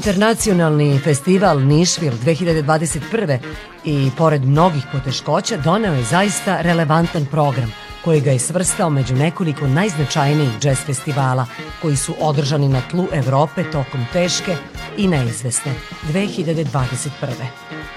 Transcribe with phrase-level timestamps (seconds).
[0.00, 3.38] Internacionalni festival Nišvil 2021.
[3.84, 7.72] i pored mnogih poteškoća doneo je zaista relevantan program
[8.04, 11.46] koji ga je svrstao među nekoliko najznačajnijih džez festivala
[11.82, 14.56] koji su održani na tlu Evrope tokom teške
[14.96, 15.72] i neizvesne
[16.12, 17.08] 2021.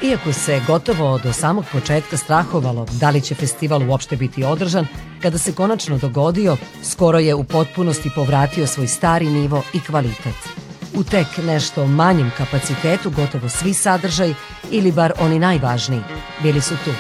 [0.02, 4.88] Iako se gotovo do samog početka strahovalo da li će festival uopšte biti održan,
[5.22, 10.63] kada se konačno dogodio, skoro je u potpunosti povratio svoj stari nivo i kvalitet.
[10.96, 14.34] U tek nešto manjem kapacitetu gotovo svi sadržaj
[14.72, 16.02] ili bar oni najvažniji
[16.44, 16.92] bili su tu.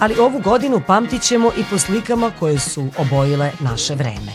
[0.00, 4.32] Ali ovu godinu pamtit ćemo i po slikama koje su obojile naše vreme.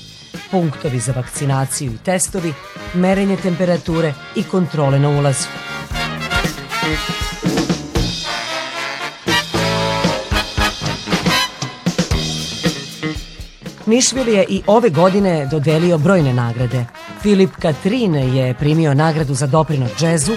[0.51, 2.53] Punktovi za vakcinaciju i testovi,
[2.93, 5.47] merenje temperature i kontrole na ulazu.
[13.87, 16.85] Nišvil je i ove godine dodelio brojne nagrade.
[17.21, 20.31] Filip Katrin je primio nagradu za doprinos džezu,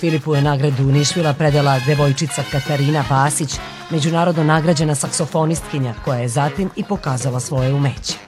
[0.00, 3.54] Filipu je nagradu Nišvila predala devojčica Katarina Basić,
[3.90, 8.25] međunarodno nagrađena saksofonistkinja koja je zatim i pokazala svoje umeće.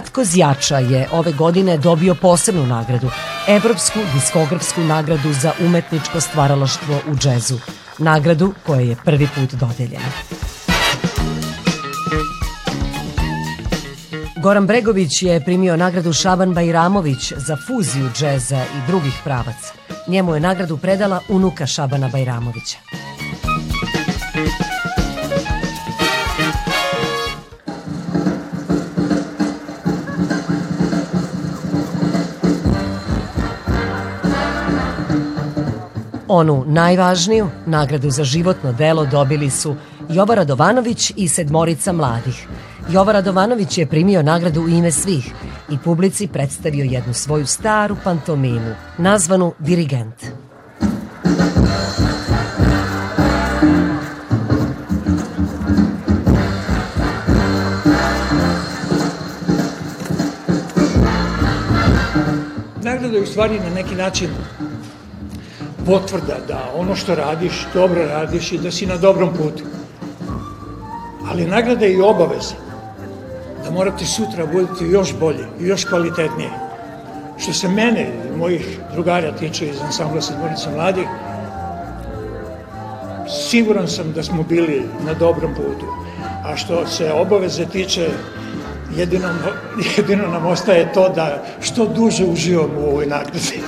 [0.00, 3.10] Ratko Zjača je ove godine dobio posebnu nagradu,
[3.48, 7.58] Evropsku diskografsku nagradu za umetničko stvaralaštvo u džezu,
[7.98, 10.10] nagradu koja je prvi put dodeljena.
[14.42, 19.72] Goran Bregović je primio nagradu Šaban Bajramović za fuziju džeza i drugih pravaca.
[20.08, 23.09] Njemu je nagradu predala unuka Šabana Bajramovića.
[36.32, 39.76] Onu najvažniju, nagradu za životno delo dobili su
[40.08, 42.46] Jova Radovanović i sedmorica mladih.
[42.90, 45.32] Jova Radovanović je primio nagradu u ime svih
[45.70, 50.24] i publici predstavio jednu svoju staru pantomimu, nazvanu Dirigent.
[62.82, 64.30] Nagrada je u stvari na neki način
[65.86, 69.64] potvrda da ono što radiš, dobro radiš i da si na dobrom putu.
[71.30, 72.54] Ali nagrada je i obaveza
[73.64, 76.50] da morate sutra budete još bolje i još kvalitetnije.
[77.38, 81.06] Što se mene i mojih drugara tiče iz ansambla Sedmorica mladih,
[83.50, 85.86] siguran sam da smo bili na dobrom putu.
[86.44, 88.08] A što se obaveze tiče,
[88.96, 89.28] jedino,
[89.96, 93.60] jedino nam ostaje to da što duže uživamo u ovoj nagradi.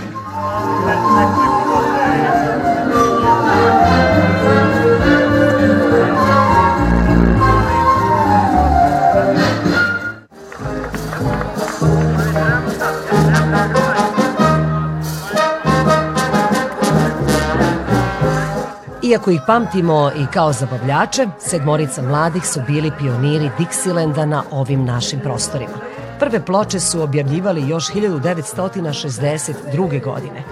[19.12, 25.21] Iako ih pamtimo i kao zabavljače, sedmorica mladih su bili pioniri Dixilenda na ovim našim
[25.21, 25.73] prostorima.
[26.19, 30.05] Prve ploče su objavljivali još 1962.
[30.05, 30.43] godine.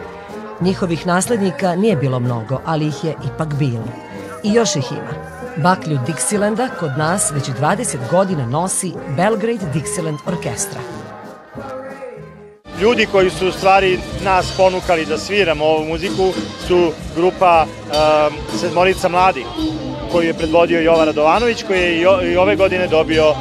[0.61, 3.89] Njihovih naslednika nije bilo mnogo, ali ih je ipak bilo.
[4.43, 5.13] I još ih ima.
[5.57, 11.00] Baklju Dixilenda kod nas već 20 godina nosi Belgrade Dixieland Orkestra.
[12.81, 16.33] Ljudi koji su u stvari nas ponukali da sviramo ovu muziku
[16.69, 19.47] su grupa um, Sedmorica mladih
[20.13, 22.01] koju je predvodio Jovan Radovanović koji je
[22.33, 23.37] i ove godine dobio um,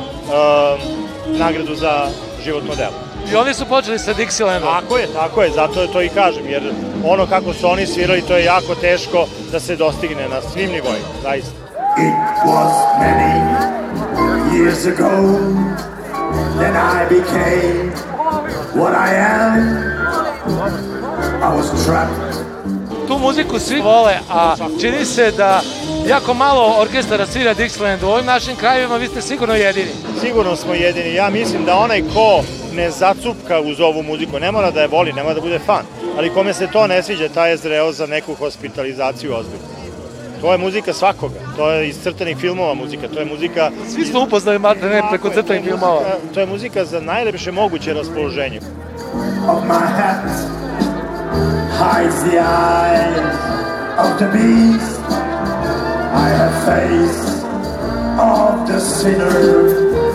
[1.38, 2.08] nagradu za
[2.44, 2.94] životno delo.
[3.32, 4.82] I oni su počeli sa Dixielandom.
[4.82, 6.74] Tako je, tako je, zato to i kažem, jer
[7.06, 11.08] ono kako su oni svirali, to je jako teško da se dostigne na svim nivoima,
[11.24, 11.52] zaista.
[11.98, 12.14] It
[12.46, 13.32] was many
[14.54, 15.10] years ago
[16.60, 17.92] that I became
[18.76, 19.54] what I am.
[21.44, 22.30] I was trapped
[23.10, 25.62] tu muziku svi vole, a čini se da
[26.08, 28.04] jako malo orkestara svira Dixieland.
[28.04, 29.92] U ovim našim krajevima vi ste sigurno jedini.
[30.22, 31.14] Sigurno smo jedini.
[31.14, 32.44] Ja mislim da onaj ko
[32.74, 35.86] ne zacupka uz ovu muziku, ne mora da je voli, ne mora da bude fan,
[36.18, 39.79] ali kome se to ne sviđa, taj je zreo za neku hospitalizaciju ozbiljno.
[40.42, 43.72] To je muzika svakoga, to je iz crtanih filmova muzika, to je muzika...
[43.94, 46.02] Svi smo upoznali ne preko crtanih filmova.
[46.34, 48.60] To je muzika za najlepše moguće raspoloženje.
[49.50, 50.60] Of my hat
[51.80, 53.36] hides the eyes
[53.98, 55.00] of the beast
[56.14, 57.44] I have face
[58.20, 60.09] of the sinner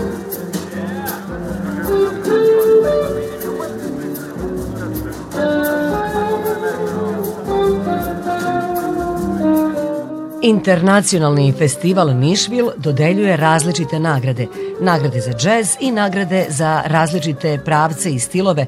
[10.45, 14.47] Internacionalni festival Nišvil dodeljuje različite nagrade,
[14.81, 18.67] nagrade za džez i nagrade za različite pravce i stilove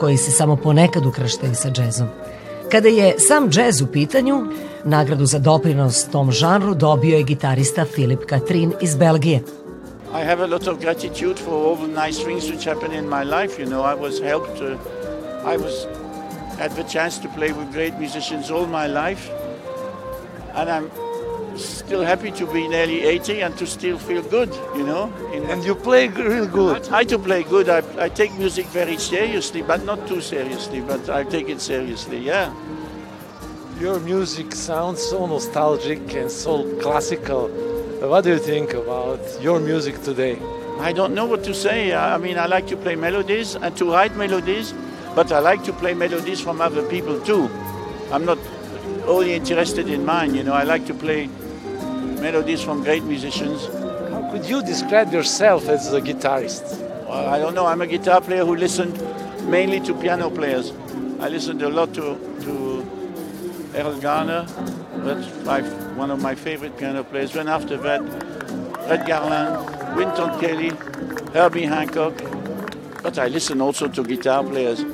[0.00, 2.08] koji se samo ponekad ukrštaju sa džezom.
[2.70, 4.46] Kada je sam džez u pitanju,
[4.84, 9.40] nagradu za doprinos tom žanru dobio je gitarista Filip Katrin iz Belgije.
[10.22, 13.24] I have a lot of gratitude for all the nice things which happened in my
[13.24, 13.62] life.
[13.62, 14.60] You know, I was helped.
[14.60, 14.78] Uh,
[15.52, 15.86] I was
[16.58, 19.30] had the chance to play with great musicians all my life,
[20.54, 21.07] and I'm
[21.64, 25.12] still happy to be nearly 80 and to still feel good, you know.
[25.32, 26.76] and you play real good.
[26.76, 27.68] I try to play good.
[27.68, 32.18] I, I take music very seriously, but not too seriously, but I take it seriously,
[32.18, 32.52] yeah.
[33.80, 37.48] Your music sounds so nostalgic and so classical.
[38.00, 40.38] What do you think about your music today?
[40.80, 41.94] I don't know what to say.
[41.94, 44.72] I mean, I like to play melodies and to write melodies,
[45.14, 47.48] but I like to play melodies from other people too.
[48.12, 48.38] I'm not
[49.06, 51.28] only interested in mine, you know, I like to play
[52.20, 53.66] melodies from great musicians.
[54.10, 56.78] How could you describe yourself as a guitarist?
[57.08, 57.66] Well, I don't know.
[57.66, 59.00] I'm a guitar player who listened
[59.48, 60.72] mainly to piano players.
[61.20, 64.46] I listened a lot to, to Errol Garner.
[64.96, 65.62] That's my,
[65.96, 67.32] one of my favorite piano players.
[67.32, 68.02] Then after that,
[68.88, 70.72] Red Garland, Winton Kelly,
[71.32, 72.14] Herbie Hancock.
[73.02, 74.84] But I listen also to guitar players.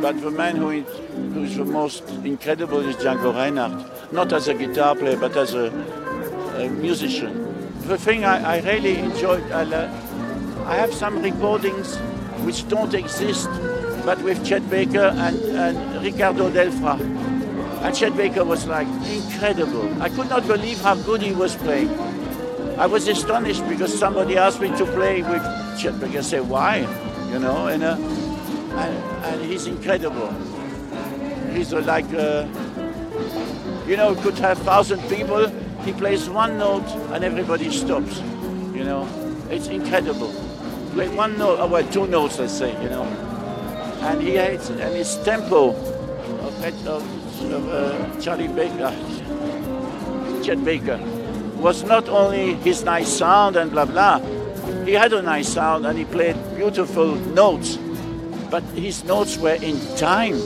[0.00, 0.86] But the man who is,
[1.32, 4.12] who is the most incredible is Django Reinhardt.
[4.12, 5.70] Not as a guitar player, but as a,
[6.58, 7.32] a musician.
[7.86, 9.62] The thing I, I really enjoyed, I,
[10.64, 11.96] I have some recordings
[12.44, 13.48] which don't exist,
[14.04, 16.98] but with Chet Baker and, and Ricardo Delfra.
[17.82, 20.02] And Chet Baker was like incredible.
[20.02, 21.90] I could not believe how good he was playing.
[22.78, 25.42] I was astonished because somebody asked me to play with
[25.78, 26.18] Chet Baker.
[26.18, 26.78] I said, why?
[27.30, 30.32] You know, and, uh, and, and he's incredible.
[31.52, 32.46] He's uh, like, uh,
[33.86, 35.50] you know, could have thousand people.
[35.86, 38.18] He plays one note and everybody stops.
[38.74, 39.08] You know,
[39.48, 40.32] it's incredible.
[40.92, 42.72] Play one note, oh, well, two notes, let's say.
[42.82, 43.04] You know,
[44.02, 46.88] and he has and his tempo of, of,
[47.52, 48.90] of uh, Charlie Baker,
[50.42, 50.98] Chet Baker,
[51.56, 54.18] was not only his nice sound and blah blah.
[54.84, 57.78] He had a nice sound and he played beautiful notes,
[58.50, 60.40] but his notes were in time,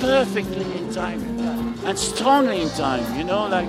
[0.00, 1.20] perfectly in time,
[1.84, 3.04] and strongly in time.
[3.18, 3.68] You know, like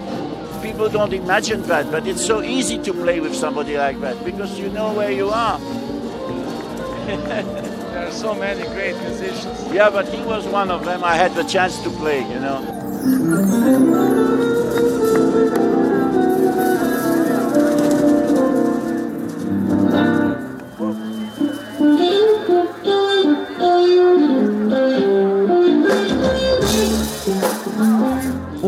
[0.68, 4.60] people don't imagine that, but it's so easy to play with somebody like that because
[4.60, 5.60] you know where you are.
[7.08, 9.74] there are so many great musicians.
[9.74, 11.06] Yeah, but he was one of them.
[11.06, 12.60] I had the chance to play, you know.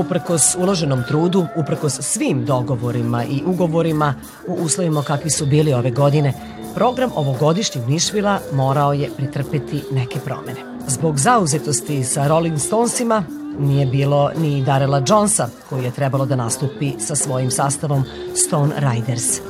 [0.10, 4.14] Uprkos uloženom trudu, uprkos svim dogovorima i ugovorima
[4.48, 6.34] u uslovima kakvi su bili ove godine,
[6.76, 10.60] program ovogodišnjeg Nišvila morao je pretrpeti neke promene.
[10.88, 13.24] Zbog zauzetosti sa Rolling Stonesima
[13.60, 18.04] nije bilo ni Darela Jonesa, koji je trebalo da nastupi sa svojim sastavom
[18.36, 19.42] Stone Riders.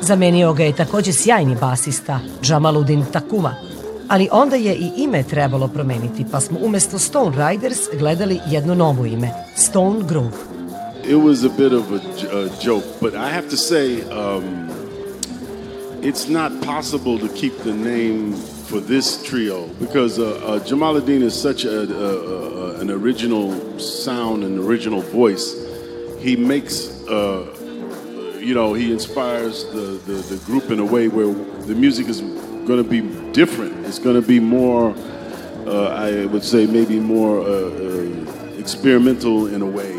[0.00, 3.54] Zamenio ga je takođe sjajni basista Jamaludin Takuma,
[4.08, 9.06] ali onda je i ime trebalo promeniti, pa smo umesto Stone Riders gledali jedno novo
[9.06, 9.98] ime, Stone.
[11.04, 12.00] It was a bit of a,
[12.36, 14.68] a joke, but I have to say, um,
[16.02, 18.34] it's not possible to keep the name
[18.68, 24.58] for this trio because uh, uh, Jamaluddin is such a, a, an original sound and
[24.58, 25.54] original voice.
[26.20, 27.46] He makes, uh,
[28.38, 31.32] you know, he inspires the, the, the group in a way where
[31.66, 32.20] the music is
[32.68, 33.00] going to be
[33.32, 33.86] different.
[33.86, 34.94] It's going to be more,
[35.66, 39.98] uh, I would say, maybe more uh, uh, experimental in a way.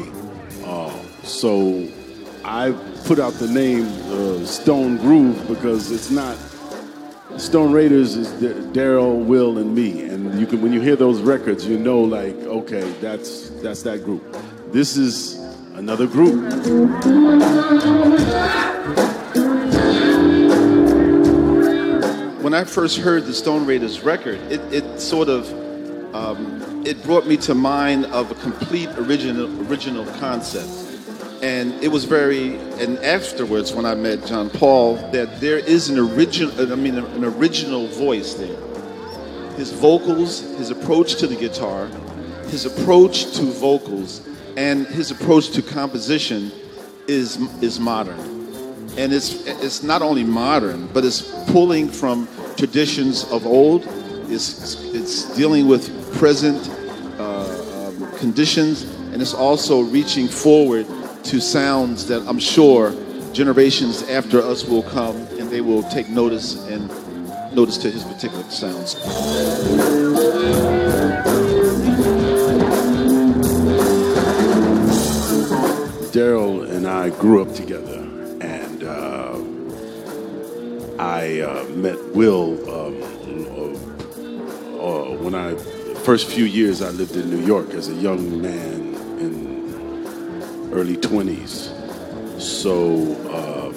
[0.63, 0.91] Uh,
[1.23, 1.87] so
[2.45, 2.71] I
[3.05, 6.37] put out the name uh, Stone Groove because it's not.
[7.37, 8.27] Stone Raiders is
[8.73, 12.35] Daryl, Will, and me, and you can when you hear those records, you know, like,
[12.35, 14.23] okay, that's that's that group.
[14.71, 15.37] This is
[15.75, 16.37] another group.
[22.49, 25.47] When I first heard the Stone Raiders record, it, it sort of
[26.15, 30.67] um, it brought me to mind of a complete original original concept.
[31.43, 35.99] And it was very, and afterwards when I met John Paul, that there is an
[35.99, 38.59] original, I mean, an original voice there.
[39.55, 41.85] His vocals, his approach to the guitar,
[42.47, 44.27] his approach to vocals,
[44.57, 46.51] and his approach to composition
[47.07, 48.39] is is modern
[48.97, 52.27] and it's it's not only modern, but it's pulling from
[52.59, 53.87] traditions of old.
[54.27, 56.69] It's it's dealing with present
[57.17, 60.85] uh, um, conditions, and it's also reaching forward
[61.23, 62.93] to sounds that I'm sure
[63.33, 66.89] generations after us will come and they will take notice and
[67.55, 68.95] notice to his particular sounds.
[76.11, 77.98] Daryl and I grew up together,
[81.19, 82.95] I uh, met Will um,
[83.59, 83.73] uh,
[84.81, 85.53] uh, when I
[86.05, 91.73] first few years I lived in New York as a young man in early twenties.
[92.37, 92.93] So
[93.35, 93.75] um,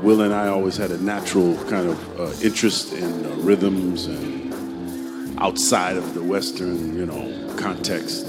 [0.00, 5.96] Will and I always had a natural kind of uh, interest in rhythms and outside
[5.96, 8.26] of the Western, you know, context.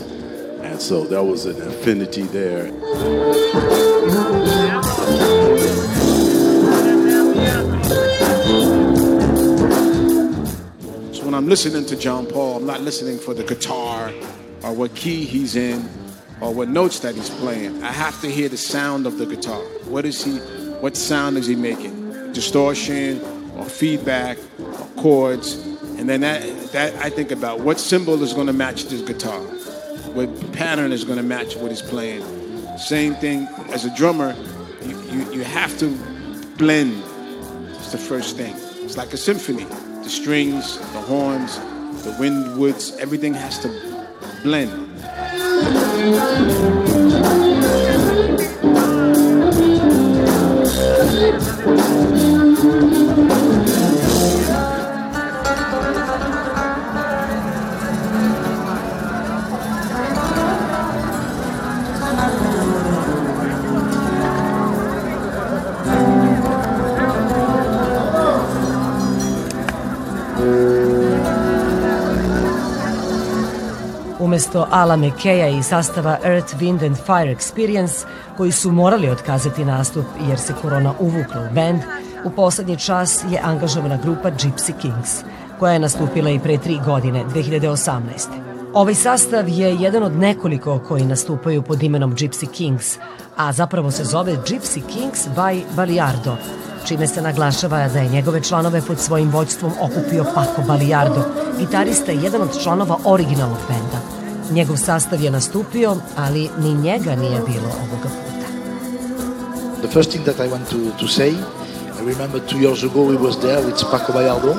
[0.63, 2.71] And so there was an affinity there.
[11.35, 14.13] I'm listening to John Paul, I'm not listening for the guitar
[14.63, 15.89] or what key he's in
[16.39, 17.83] or what notes that he's playing.
[17.83, 19.59] I have to hear the sound of the guitar.
[19.83, 20.37] What is he
[20.79, 22.31] what sound is he making?
[22.31, 23.21] Distortion
[23.57, 25.55] or feedback or chords.
[25.97, 29.41] And then that that I think about what symbol is going to match this guitar.
[30.13, 32.23] What pattern is going to match what he's playing.
[32.77, 34.33] Same thing as a drummer,
[34.83, 35.89] you, you, you have to
[36.57, 37.03] blend.
[37.75, 38.55] It's the first thing.
[38.83, 39.65] It's like a symphony.
[40.05, 41.57] The strings, the horns,
[42.03, 43.69] the wind woods, everything has to
[44.43, 45.01] blend.
[74.35, 78.05] Umesto Ala McKeja i sastava Earth, Wind and Fire Experience,
[78.37, 81.81] koji su morali otkazati nastup jer se korona uvukla u band,
[82.25, 85.23] u poslednji čas je angažovana grupa Gypsy Kings,
[85.59, 88.01] koja je nastupila i pre tri godine, 2018.
[88.73, 92.97] Ovaj sastav je jedan od nekoliko koji nastupaju pod imenom Gypsy Kings,
[93.37, 96.37] a zapravo se zove Gypsy Kings by Baliardo,
[96.87, 101.23] čime se naglašava da je njegove članove pod svojim vođstvom okupio Paco Baliardo,
[101.59, 104.24] gitarista i jedan od članova originalnog benda.
[104.51, 108.47] Njegov sastav je nastupio, ali ni njega nije bilo ovoga puta.
[109.81, 111.29] The first thing that I want to, to say,
[111.99, 114.53] I remember two years ago we was there with Paco Bayardo,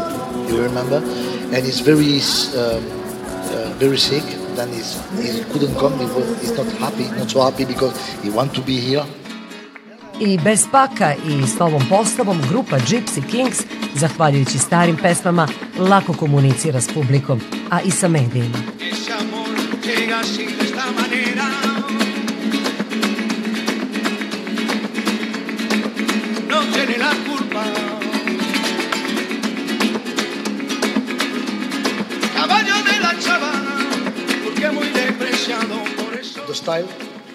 [0.51, 0.97] you remember,
[1.55, 2.21] and he's very,
[2.55, 2.85] um,
[3.55, 4.23] uh, very sick.
[4.57, 5.99] Then he's, he couldn't come.
[5.99, 9.05] He was, he's not happy, not so happy because he want to be here.
[10.21, 13.63] I bez paka i s novom postavom grupa Gypsy Kings,
[13.95, 17.41] zahvaljujući starim pesmama, lako komunicira s publikom,
[17.71, 18.76] a i sa medijima.
[20.17, 21.49] Llega así de esta manera.
[26.49, 27.65] No tiene la culpa.
[32.35, 33.77] Caballo de la chavana,
[34.45, 36.41] porque muy despreciado por eso.
[36.47, 36.87] The style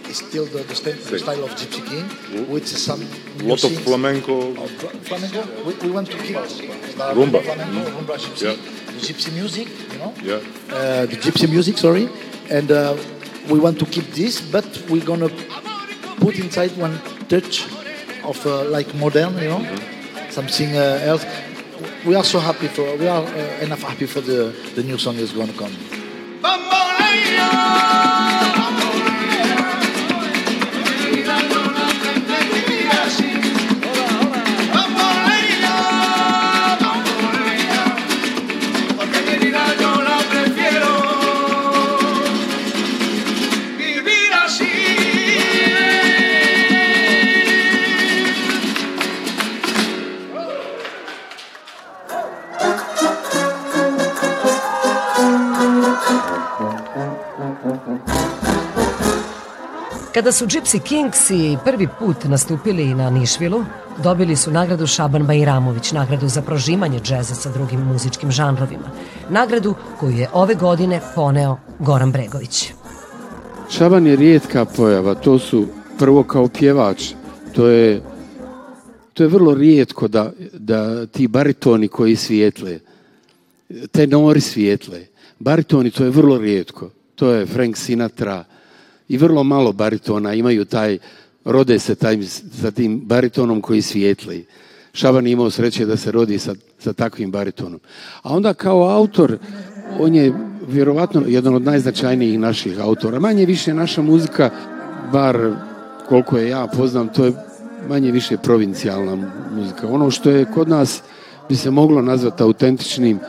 [0.10, 3.06] is still the, the, style, the style of Gypsy King, with some
[3.44, 4.54] lot of flamenco.
[4.58, 4.72] Of
[5.04, 5.44] flamenco.
[5.66, 7.96] We, we want to keep rumba, flamenco, mm.
[7.96, 8.56] rumba gypsy, yeah.
[8.88, 10.14] the gypsy music, you know.
[10.24, 10.36] Yeah.
[10.76, 12.10] Uh, the gypsy music, sorry,
[12.52, 12.98] and uh,
[13.50, 15.30] we want to keep this, but we're gonna
[16.20, 17.66] put inside one touch
[18.24, 20.30] of uh, like modern, you know, mm-hmm.
[20.30, 21.26] something uh, else.
[22.06, 25.16] We are so happy for we are uh, enough happy for the the new song
[25.16, 25.76] is gonna come.
[60.22, 63.66] Kada su Gypsy Kingsi prvi put nastupili na Nišvilu,
[64.04, 68.92] dobili su nagradu Šaban Bajramović, nagradu za prožimanje džeza sa drugim muzičkim žanrovima.
[69.30, 72.74] Nagradu koju je ove godine poneo Goran Bregović.
[73.70, 75.68] Šaban je rijetka pojava, to su
[76.00, 77.04] prvo kao pjevač,
[77.56, 78.02] to je,
[79.14, 82.80] to je vrlo rijetko da, da ti baritoni koji svijetle,
[83.92, 85.06] tenori svijetle,
[85.40, 88.44] baritoni to je vrlo rijetko, to je Frank Sinatra,
[89.12, 90.98] i vrlo malo baritona imaju taj,
[91.46, 92.18] rode se taj,
[92.62, 94.46] sa tim baritonom koji svijetli.
[94.94, 97.80] Šaban je imao sreće da se rodi sa, sa takvim baritonom.
[98.24, 99.38] A onda kao autor,
[100.00, 100.34] on je
[100.68, 103.20] vjerovatno jedan od najznačajnijih naših autora.
[103.20, 104.50] Manje više naša muzika,
[105.12, 105.52] bar
[106.10, 107.34] koliko je ja poznam, to je
[107.90, 109.16] manje više provincijalna
[109.56, 109.88] muzika.
[109.88, 111.02] Ono što je kod nas
[111.50, 113.20] bi se moglo nazvati autentičnim,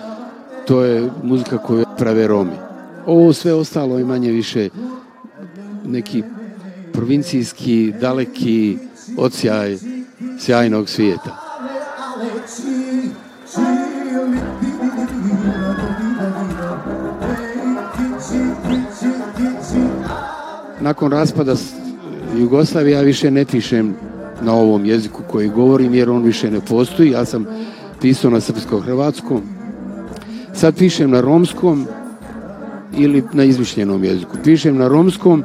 [0.67, 2.57] to je muzika koju prave Romi.
[3.07, 4.69] Ovo sve ostalo je manje više
[5.85, 6.23] neki
[6.93, 8.79] provincijski, daleki
[9.17, 9.77] ocijaj
[10.39, 11.39] sjajnog svijeta.
[20.81, 21.55] Nakon raspada
[22.39, 23.95] Jugoslavije ja više ne pišem
[24.41, 27.11] na ovom jeziku koji govorim jer on više ne postoji.
[27.11, 27.47] Ja sam
[28.01, 29.41] pisao na srpsko-hrvatskom.
[30.55, 31.87] Sad pišem na romskom
[32.97, 34.37] ili na izmišljenom jeziku.
[34.45, 35.45] Pišem na romskom,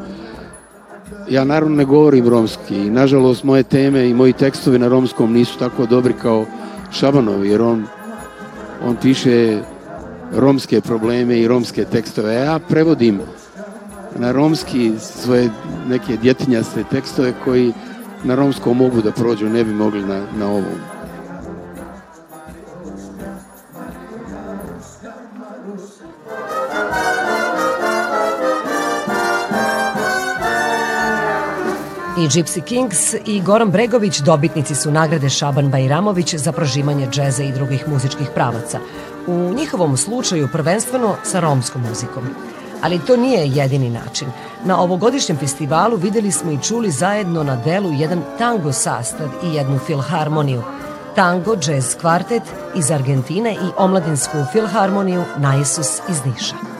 [1.29, 5.60] ja naravno ne govorim romski i nažalost moje teme i moji tekstovi na romskom nisu
[5.60, 6.46] tako dobri kao
[6.91, 7.86] Šabanovi jer on,
[8.86, 9.60] on piše
[10.36, 12.34] romske probleme i romske tekstove.
[12.34, 13.19] Ja prevodim
[14.15, 15.50] na romski svoje
[15.89, 17.74] neke djetinjaste tekstove koji
[18.24, 20.97] na romskom mogu da prođu, ne bi mogli na, na ovom.
[32.17, 37.51] I Gypsy Kings i Goran Bregović dobitnici su nagrade Šaban Bajramović za prožimanje džeza i
[37.51, 38.80] drugih muzičkih pravaca.
[39.27, 42.23] U njihovom slučaju prvenstveno sa romskom muzikom.
[42.82, 44.27] Ali to nije jedini način.
[44.65, 49.80] Na ovogodišnjem festivalu videli smo i čuli zajedno na delu jedan tango sastav i jednu
[49.80, 50.62] filharmoniju.
[51.15, 52.43] Tango Jazz Kvartet
[52.75, 56.77] iz Argentine i omladinsku filharmoniju Naisus iz Niša.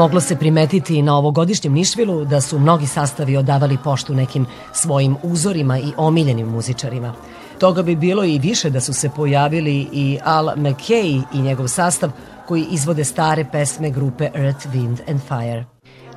[0.00, 5.16] Moglo se primetiti i na ovogodišnjem Nišvilu da su mnogi sastavi odavali poštu nekim svojim
[5.22, 7.14] uzorima i omiljenim muzičarima.
[7.58, 12.10] Toga bi bilo i više da su se pojavili i Al McKay i njegov sastav
[12.48, 15.64] koji izvode stare pesme grupe Earth, Wind and Fire.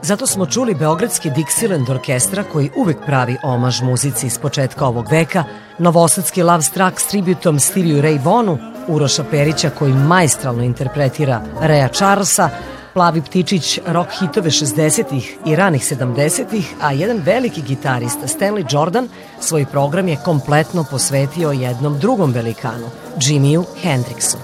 [0.01, 5.43] Zato smo čuli Beogradski Dixieland orkestra koji uvek pravi omaž muzici iz početka ovog veka,
[5.79, 12.49] novosadski Love Struck s tributom Stevie Ray Vonu, Uroša Perića koji majstralno interpretira Rea Charlesa,
[12.93, 19.07] Plavi ptičić rock hitove 60-ih i ranih 70-ih, a jedan veliki gitarista Stanley Jordan
[19.41, 24.37] svoj program je kompletno posvetio jednom drugom velikanu, Jimmyu Hendrixu.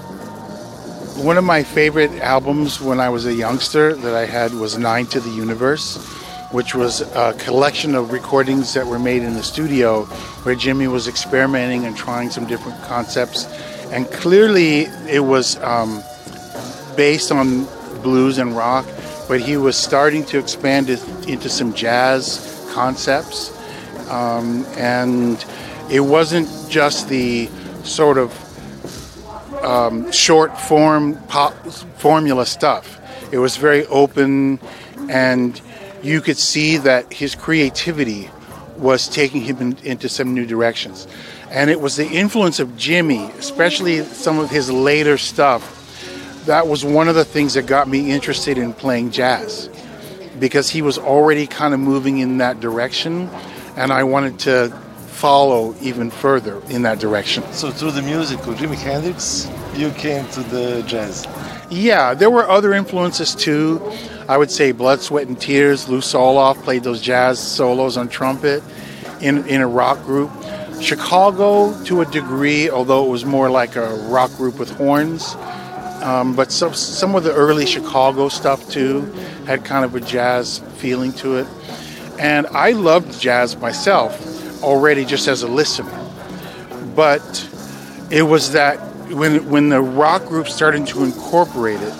[1.24, 5.06] One of my favorite albums when I was a youngster that I had was Nine
[5.06, 5.98] to the Universe,
[6.52, 10.04] which was a collection of recordings that were made in the studio
[10.42, 13.46] where Jimmy was experimenting and trying some different concepts.
[13.92, 16.02] And clearly it was um,
[16.96, 17.66] based on
[18.02, 18.86] blues and rock,
[19.28, 23.56] but he was starting to expand it into some jazz concepts.
[24.08, 25.44] Um, and
[25.90, 27.48] it wasn't just the
[27.84, 28.34] sort of
[29.64, 31.54] um, short form pop
[31.98, 32.98] formula stuff.
[33.32, 34.58] It was very open,
[35.08, 35.60] and
[36.02, 38.30] you could see that his creativity
[38.76, 41.06] was taking him in, into some new directions.
[41.50, 45.79] And it was the influence of Jimmy, especially some of his later stuff,
[46.46, 49.68] that was one of the things that got me interested in playing jazz
[50.38, 53.28] because he was already kind of moving in that direction
[53.76, 54.70] and I wanted to
[55.06, 57.42] follow even further in that direction.
[57.52, 61.26] So through the music of Jimi Hendrix, you came to the jazz.
[61.70, 63.80] Yeah, there were other influences too.
[64.28, 65.88] I would say Blood, Sweat, and Tears.
[65.88, 68.62] Lou Soloff played those jazz solos on trumpet
[69.20, 70.30] in, in a rock group.
[70.80, 75.36] Chicago, to a degree, although it was more like a rock group with horns.
[76.02, 79.02] Um, but some some of the early Chicago stuff too
[79.46, 81.46] had kind of a jazz feeling to it.
[82.18, 85.96] And I loved jazz myself already just as a listener.
[86.94, 87.48] But
[88.10, 88.76] it was that
[89.10, 91.94] when when the rock group started to incorporate it,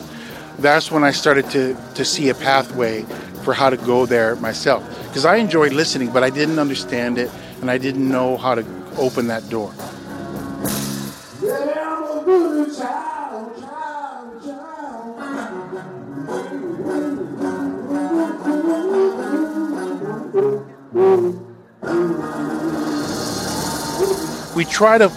[0.60, 3.02] that's when I started to, to see a pathway
[3.44, 4.86] for how to go there myself.
[5.08, 8.64] Because I enjoyed listening, but I didn't understand it and I didn't know how to
[8.96, 9.72] open that door.
[24.70, 25.10] Try to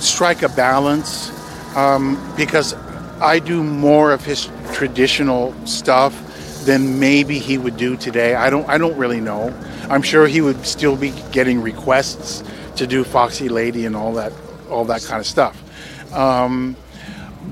[0.00, 1.30] strike a balance
[1.76, 2.74] um, because
[3.20, 6.20] I do more of his traditional stuff
[6.64, 8.34] than maybe he would do today.
[8.34, 9.54] I don't I don't really know.
[9.88, 12.42] I'm sure he would still be getting requests
[12.76, 14.32] to do Foxy Lady and all that
[14.70, 15.60] all that kind of stuff.
[16.12, 16.76] Um,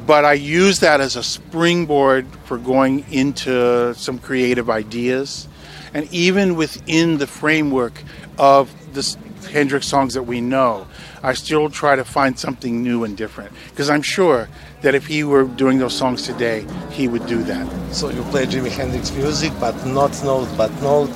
[0.06, 5.46] but I use that as a springboard for going into some creative ideas.
[5.94, 8.02] And even within the framework
[8.38, 9.16] of the
[9.50, 10.86] Hendrix songs that we know,
[11.22, 14.48] I still try to find something new and different because I'm sure
[14.82, 17.66] that if he were doing those songs today, he would do that.
[17.94, 21.12] So you play Jimi Hendrix music, but not note, but note,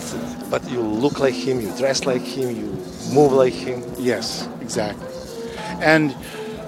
[0.50, 2.66] but you look like him, you dress like him, you
[3.12, 3.82] move like him.
[3.98, 5.06] Yes, exactly.
[5.80, 6.14] And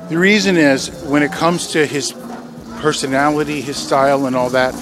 [0.09, 2.13] the reason is when it comes to his
[2.79, 4.75] personality, his style, and all that,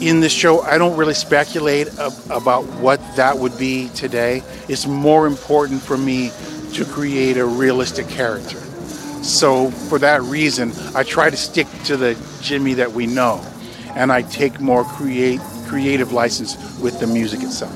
[0.00, 4.42] in this show, I don't really speculate ab- about what that would be today.
[4.68, 6.30] It's more important for me
[6.74, 8.58] to create a realistic character.
[9.22, 13.40] So, for that reason, I try to stick to the Jimmy that we know,
[13.94, 17.72] and I take more create creative license with the music itself.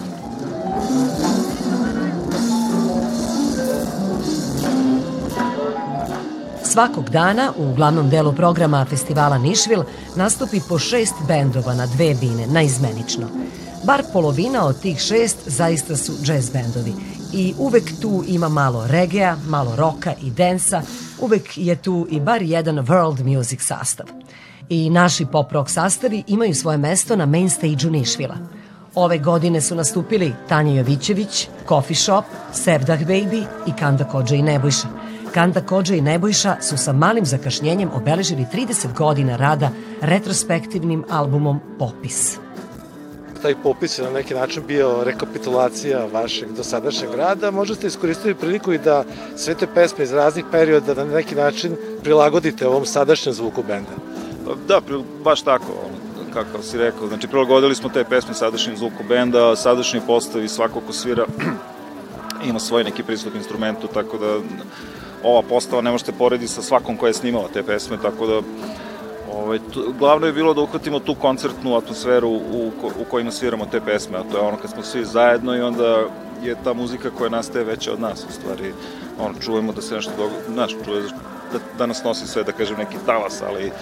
[6.65, 9.85] Svakog dana u glavnom delu programa festivala Nišvil
[10.17, 13.29] nastupi po šest bendova na dve bine, naizmenično.
[13.85, 16.93] Bar polovina od tih šest zaista su jazz bendovi
[17.35, 20.83] i uvek tu ima malo regea, malo roka i densa,
[21.21, 24.07] uvek je tu i bar jedan world music sastav.
[24.69, 28.37] I naši pop rock sastavi imaju svoje mesto na main stage-u Nišvila.
[28.95, 34.89] Ove godine su nastupili Tanja Jovićević, Coffee Shop, Sevdah Baby i Kanda Kođa i Nebojša.
[35.35, 39.71] Kanda Kođa i Nebojša su sa malim zakašnjenjem obeležili 30 godina rada
[40.01, 42.44] retrospektivnim albumom Popis.
[43.45, 47.51] Taj popis je na neki način bio rekapitulacija vašeg dosadašnjeg rada.
[47.51, 49.05] Možete iskoristiti priliku i da
[49.37, 53.91] sve te pesme iz raznih perioda da na neki način prilagodite ovom sadašnjem zvuku benda.
[54.69, 54.81] Da,
[55.25, 55.73] baš tako,
[56.33, 57.09] kako si rekao.
[57.09, 61.25] Znači, prilagodili smo te pesme sadašnjem zvuku benda, sadašnji postav i svako ko svira
[62.49, 64.39] ima svoj neki pristup instrumentu, tako da
[65.23, 68.41] ova postava ne možete porediti sa svakom koja je snimala te pesme, tako da
[69.45, 73.81] Ovaj, tu, glavno je bilo da uhvatimo tu koncertnu atmosferu u, u kojima sviramo te
[73.81, 76.05] pesme, a to je ono kad smo svi zajedno i onda
[76.43, 78.73] je ta muzika koja nastaje veća od nas, u stvari,
[79.21, 81.03] ono, čujemo da se nešto dogodilo, znaš, čuje
[81.53, 83.73] da, da nas nosi sve, da kažem, neki talas, ali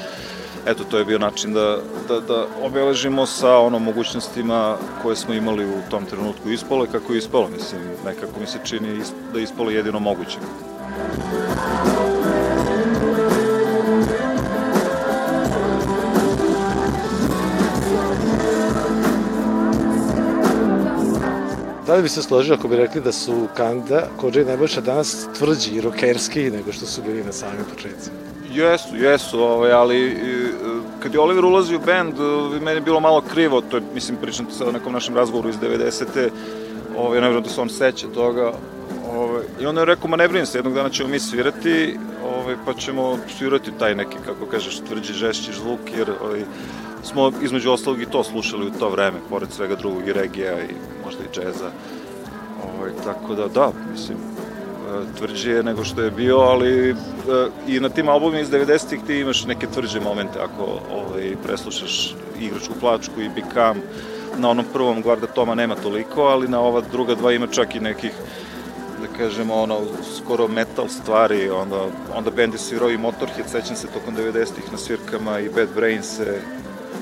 [0.67, 5.65] eto, to je bio način da, da, da obeležimo sa ono mogućnostima koje smo imali
[5.65, 9.01] u tom trenutku ispolo i kako je ispalo, mislim, nekako mi se čini
[9.33, 10.39] da je ispalo jedino moguće.
[21.93, 25.29] Da li bi se složio ako bi rekli da su Kanda, Kođa i Nebojša danas
[25.39, 28.17] tvrđi i rokerski nego što su bili na samim početcima?
[28.55, 30.17] Jesu, jesu, ovaj, ali
[31.03, 32.15] kad je Oliver ulazio u band,
[32.63, 35.49] meni je bilo malo krivo, to je, mislim, pričam to sada o nekom našem razgovoru
[35.49, 36.29] iz 90.
[36.97, 38.53] Ovaj, ne vjerujem da se on seća toga,
[39.13, 42.57] Ovaj, I onda je rekao, ma ne brini se, jednog dana ćemo mi svirati, ovaj,
[42.67, 46.45] pa ćemo svirati taj neki, kako kažeš, tvrđi, žešći zvuk, jer ovaj,
[47.03, 50.75] smo između ostalog i to slušali u to vreme, pored svega drugog i regija i
[51.05, 51.71] možda i džeza.
[52.79, 54.19] Ovaj, tako da, da, mislim,
[55.19, 56.97] tvrđi je nego što je bio, ali
[57.67, 62.75] i na tim albumima iz 90-ih ti imaš neke tvrđe momente ako ovaj, preslušaš igračku
[62.81, 63.81] plačku i Become,
[64.39, 67.81] na onom prvom Guarda Toma nema toliko, ali na ova druga dva ima čak i
[67.81, 68.13] nekih
[69.03, 69.81] da kažemo, ono,
[70.17, 71.77] skoro metal stvari, onda,
[72.15, 76.17] onda bend je svirao i Motorhead, sećam se tokom 90-ih na svirkama i Bad Brains
[76.17, 76.41] se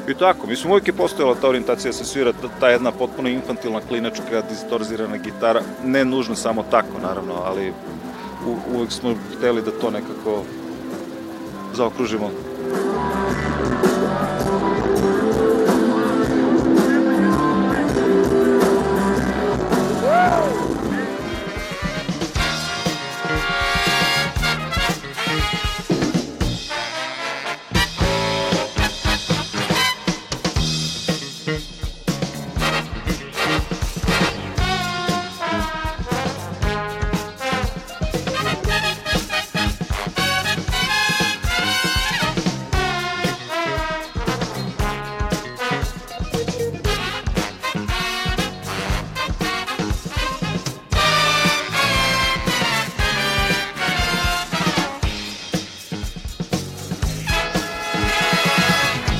[0.09, 3.81] I tako, mislim, uvijek je postojala ta orijentacija da se svira ta jedna potpuno infantilna
[3.89, 7.73] klinačka, distorzirana gitara, ne nužno samo tako, naravno, ali
[8.47, 10.43] u, uvijek smo hteli da to nekako
[11.75, 12.31] zaokružimo.